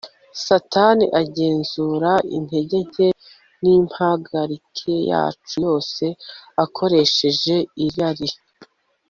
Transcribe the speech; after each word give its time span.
Satani 0.45 1.05
agenzura 1.21 2.11
intekerezo 2.37 3.07
nimpagarike 3.63 4.93
yacu 5.11 5.55
yose 5.65 6.05
akoresheje 6.63 7.55
irari 7.85 8.29